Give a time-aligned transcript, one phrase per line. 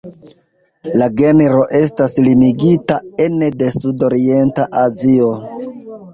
[1.01, 5.31] La genro estas limigita ene de Sudorienta Azio.